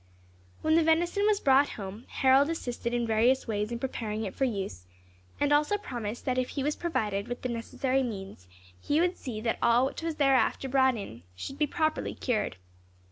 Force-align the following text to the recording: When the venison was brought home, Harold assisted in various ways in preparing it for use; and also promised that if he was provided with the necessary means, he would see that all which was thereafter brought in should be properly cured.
When 0.63 0.73
the 0.73 0.81
venison 0.81 1.27
was 1.27 1.39
brought 1.39 1.69
home, 1.77 2.07
Harold 2.07 2.49
assisted 2.49 2.91
in 2.91 3.05
various 3.05 3.47
ways 3.47 3.71
in 3.71 3.77
preparing 3.77 4.23
it 4.23 4.33
for 4.33 4.45
use; 4.45 4.87
and 5.39 5.53
also 5.53 5.77
promised 5.77 6.25
that 6.25 6.39
if 6.39 6.49
he 6.49 6.63
was 6.63 6.75
provided 6.75 7.27
with 7.27 7.43
the 7.43 7.49
necessary 7.49 8.01
means, 8.01 8.47
he 8.81 8.99
would 8.99 9.15
see 9.15 9.41
that 9.41 9.59
all 9.61 9.85
which 9.85 10.01
was 10.01 10.15
thereafter 10.15 10.67
brought 10.67 10.95
in 10.97 11.21
should 11.35 11.59
be 11.59 11.67
properly 11.67 12.15
cured. 12.15 12.57